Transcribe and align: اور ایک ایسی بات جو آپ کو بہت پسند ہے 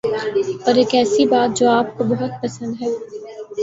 اور 0.63 0.75
ایک 0.75 0.91
ایسی 0.95 1.23
بات 1.27 1.57
جو 1.57 1.69
آپ 1.69 1.97
کو 1.97 2.03
بہت 2.05 2.31
پسند 2.41 2.81
ہے 2.81 2.89